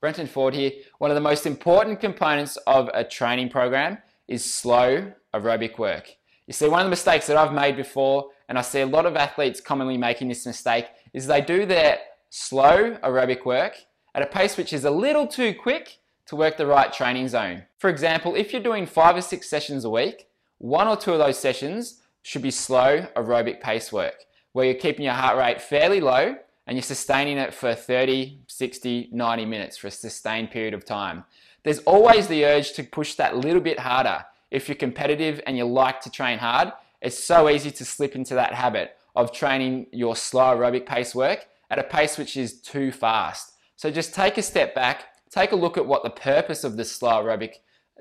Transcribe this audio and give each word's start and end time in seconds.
Brenton 0.00 0.26
Ford 0.26 0.54
here. 0.54 0.72
One 0.98 1.10
of 1.10 1.14
the 1.14 1.20
most 1.20 1.46
important 1.46 2.00
components 2.00 2.56
of 2.66 2.90
a 2.92 3.02
training 3.02 3.48
program 3.48 3.98
is 4.28 4.44
slow 4.44 5.12
aerobic 5.34 5.78
work. 5.78 6.10
You 6.46 6.52
see, 6.52 6.68
one 6.68 6.80
of 6.80 6.86
the 6.86 6.90
mistakes 6.90 7.26
that 7.26 7.36
I've 7.36 7.52
made 7.52 7.76
before, 7.76 8.30
and 8.48 8.58
I 8.58 8.62
see 8.62 8.80
a 8.80 8.86
lot 8.86 9.06
of 9.06 9.16
athletes 9.16 9.60
commonly 9.60 9.96
making 9.96 10.28
this 10.28 10.46
mistake, 10.46 10.86
is 11.12 11.26
they 11.26 11.40
do 11.40 11.66
their 11.66 11.98
slow 12.30 12.96
aerobic 13.02 13.44
work 13.44 13.74
at 14.14 14.22
a 14.22 14.26
pace 14.26 14.56
which 14.56 14.72
is 14.72 14.84
a 14.84 14.90
little 14.90 15.26
too 15.26 15.54
quick 15.54 15.98
to 16.26 16.36
work 16.36 16.56
the 16.56 16.66
right 16.66 16.92
training 16.92 17.28
zone. 17.28 17.64
For 17.78 17.88
example, 17.88 18.34
if 18.34 18.52
you're 18.52 18.62
doing 18.62 18.86
five 18.86 19.16
or 19.16 19.22
six 19.22 19.48
sessions 19.48 19.84
a 19.84 19.90
week, 19.90 20.26
one 20.58 20.88
or 20.88 20.96
two 20.96 21.12
of 21.12 21.18
those 21.18 21.38
sessions 21.38 22.02
should 22.22 22.42
be 22.42 22.50
slow 22.50 23.06
aerobic 23.16 23.60
pace 23.60 23.92
work, 23.92 24.24
where 24.52 24.66
you're 24.66 24.74
keeping 24.74 25.04
your 25.04 25.14
heart 25.14 25.38
rate 25.38 25.60
fairly 25.60 26.00
low 26.00 26.36
and 26.66 26.76
you're 26.76 26.82
sustaining 26.82 27.38
it 27.38 27.54
for 27.54 27.74
30, 27.74 28.40
60, 28.46 29.10
90 29.12 29.44
minutes 29.44 29.76
for 29.76 29.86
a 29.86 29.90
sustained 29.90 30.50
period 30.50 30.74
of 30.74 30.84
time. 30.84 31.24
There's 31.62 31.78
always 31.80 32.28
the 32.28 32.44
urge 32.44 32.72
to 32.74 32.82
push 32.82 33.14
that 33.14 33.36
little 33.36 33.60
bit 33.60 33.78
harder. 33.78 34.24
If 34.50 34.68
you're 34.68 34.76
competitive 34.76 35.40
and 35.46 35.56
you 35.56 35.64
like 35.64 36.00
to 36.02 36.10
train 36.10 36.38
hard, 36.38 36.72
it's 37.00 37.22
so 37.22 37.48
easy 37.48 37.70
to 37.70 37.84
slip 37.84 38.14
into 38.14 38.34
that 38.34 38.54
habit 38.54 38.96
of 39.14 39.32
training 39.32 39.86
your 39.92 40.16
slow 40.16 40.56
aerobic 40.56 40.86
pace 40.86 41.14
work 41.14 41.46
at 41.70 41.78
a 41.78 41.84
pace 41.84 42.18
which 42.18 42.36
is 42.36 42.60
too 42.60 42.92
fast. 42.92 43.52
So 43.76 43.90
just 43.90 44.14
take 44.14 44.38
a 44.38 44.42
step 44.42 44.74
back, 44.74 45.06
take 45.30 45.52
a 45.52 45.56
look 45.56 45.76
at 45.76 45.86
what 45.86 46.02
the 46.02 46.10
purpose 46.10 46.64
of 46.64 46.76
the 46.76 46.84
slow 46.84 47.22
aerobic 47.22 47.54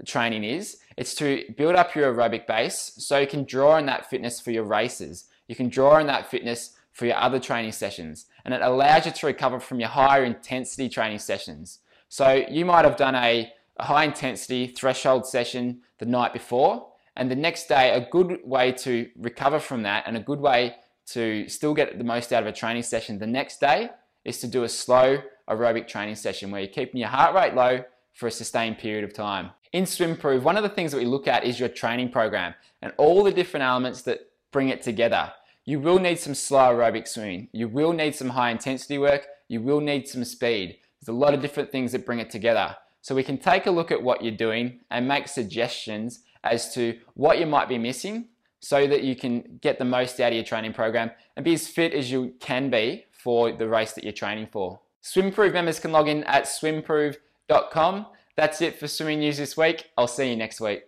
training 0.06 0.44
is. 0.44 0.78
It's 0.98 1.16
to 1.16 1.44
build 1.58 1.76
up 1.76 1.96
your 1.96 2.14
aerobic 2.14 2.48
base 2.48 2.94
so 2.98 3.18
you 3.18 3.28
can 3.28 3.44
draw 3.44 3.72
on 3.72 3.86
that 3.88 4.10
fitness 4.10 4.40
for 4.40 4.52
your 4.52 4.64
races. 4.64 5.26
You 5.48 5.56
can 5.56 5.70
draw 5.70 6.00
on 6.00 6.08
that 6.08 6.30
fitness 6.30 6.76
for 6.96 7.06
your 7.06 7.18
other 7.18 7.40
training 7.40 7.74
sessions 7.74 8.26
and 8.46 8.54
it 8.54 8.62
allows 8.62 9.06
you 9.06 9.12
to 9.12 9.28
recover 9.28 9.60
from 9.60 9.82
your 9.82 9.90
higher 9.90 10.24
intensity 10.24 10.88
training 10.88 11.20
sessions. 11.20 11.80
So 12.08 12.46
you 12.50 12.64
might 12.64 12.86
have 12.86 12.96
done 12.96 13.16
a, 13.16 13.52
a 13.78 13.84
high 13.84 14.06
intensity 14.06 14.68
threshold 14.68 15.28
session 15.28 15.82
the 16.00 16.06
night 16.06 16.32
before 16.32 16.88
and 17.18 17.30
the 17.30 17.36
next 17.36 17.68
day 17.68 17.92
a 17.92 18.10
good 18.10 18.40
way 18.46 18.72
to 18.72 19.10
recover 19.18 19.60
from 19.60 19.84
that 19.84 20.06
and 20.08 20.16
a 20.16 20.22
good 20.22 20.40
way 20.40 20.76
to 21.08 21.50
still 21.50 21.74
get 21.74 21.98
the 21.98 22.04
most 22.06 22.32
out 22.32 22.44
of 22.44 22.48
a 22.48 22.54
training 22.54 22.84
session 22.84 23.20
the 23.20 23.28
next 23.28 23.60
day 23.60 23.90
is 24.24 24.40
to 24.40 24.48
do 24.48 24.64
a 24.64 24.70
slow 24.70 25.22
aerobic 25.50 25.90
training 25.90 26.16
session 26.16 26.50
where 26.50 26.62
you're 26.62 26.72
keeping 26.72 27.02
your 27.02 27.10
heart 27.10 27.36
rate 27.36 27.54
low 27.56 27.84
for 28.14 28.28
a 28.28 28.32
sustained 28.32 28.78
period 28.78 29.04
of 29.04 29.14
time. 29.14 29.52
In 29.74 29.84
SwimProve, 29.84 30.44
one 30.44 30.56
of 30.56 30.64
the 30.64 30.70
things 30.70 30.94
that 30.94 30.98
we 30.98 31.06
look 31.06 31.28
at 31.28 31.44
is 31.44 31.60
your 31.60 31.68
training 31.68 32.10
program 32.10 32.54
and 32.82 32.94
all 32.96 33.22
the 33.22 33.34
different 33.34 33.66
elements 33.66 34.02
that 34.04 34.30
bring 34.52 34.70
it 34.70 34.82
together. 34.82 35.34
You 35.66 35.80
will 35.80 35.98
need 35.98 36.20
some 36.20 36.36
slow 36.36 36.76
aerobic 36.76 37.08
swimming. 37.08 37.50
You 37.52 37.68
will 37.68 37.92
need 37.92 38.14
some 38.14 38.30
high 38.30 38.52
intensity 38.52 39.00
work. 39.00 39.26
You 39.48 39.62
will 39.62 39.82
need 39.82 40.08
some 40.08 40.24
speed. 40.24 40.78
There's 41.02 41.16
a 41.16 41.20
lot 41.20 41.34
of 41.34 41.42
different 41.42 41.72
things 41.72 41.92
that 41.92 42.06
bring 42.06 42.20
it 42.20 42.30
together. 42.30 42.76
So 43.02 43.16
we 43.16 43.24
can 43.24 43.40
take 43.40 43.66
a 43.66 43.72
look 43.72 43.92
at 43.92 44.02
what 44.02 44.24
you're 44.24 44.36
doing 44.36 44.82
and 44.92 45.08
make 45.08 45.28
suggestions 45.28 46.22
as 46.44 46.74
to 46.76 47.00
what 47.16 47.40
you 47.40 47.48
might 47.48 47.68
be 47.68 47.80
missing 47.80 48.30
so 48.60 48.86
that 48.88 49.04
you 49.04 49.16
can 49.16 49.60
get 49.62 49.80
the 49.80 49.86
most 49.86 50.20
out 50.20 50.30
of 50.30 50.36
your 50.36 50.44
training 50.44 50.74
program 50.74 51.12
and 51.36 51.44
be 51.44 51.54
as 51.54 51.68
fit 51.68 51.94
as 51.94 52.12
you 52.12 52.34
can 52.40 52.70
be 52.70 53.06
for 53.12 53.52
the 53.52 53.68
race 53.68 53.94
that 53.94 54.04
you're 54.04 54.14
training 54.14 54.48
for. 54.52 54.80
SwimProve 55.04 55.54
members 55.54 55.80
can 55.80 55.92
log 55.92 56.08
in 56.08 56.24
at 56.26 56.44
swimprove.com. 56.44 58.06
That's 58.38 58.62
it 58.62 58.80
for 58.80 58.88
swimming 58.88 59.20
news 59.20 59.38
this 59.38 59.56
week. 59.58 59.90
I'll 59.98 60.08
see 60.08 60.30
you 60.30 60.36
next 60.36 60.62
week. 60.62 60.84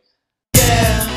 Yeah. 0.55 1.16